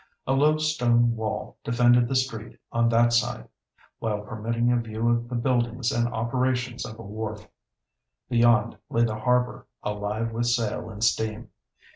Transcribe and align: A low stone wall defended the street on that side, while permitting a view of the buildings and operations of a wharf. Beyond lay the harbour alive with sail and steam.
A 0.25 0.33
low 0.33 0.57
stone 0.57 1.15
wall 1.15 1.57
defended 1.63 2.07
the 2.07 2.15
street 2.15 2.57
on 2.71 2.89
that 2.89 3.13
side, 3.13 3.47
while 3.99 4.21
permitting 4.21 4.71
a 4.71 4.77
view 4.77 5.07
of 5.09 5.29
the 5.29 5.35
buildings 5.35 5.91
and 5.91 6.07
operations 6.11 6.85
of 6.87 6.97
a 6.97 7.03
wharf. 7.03 7.47
Beyond 8.27 8.79
lay 8.89 9.03
the 9.03 9.19
harbour 9.19 9.67
alive 9.83 10.31
with 10.31 10.47
sail 10.47 10.89
and 10.89 11.03
steam. 11.03 11.51